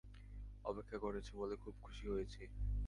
[0.65, 2.41] অপেক্ষা করেছ বলে খুব খুশি হয়েছি।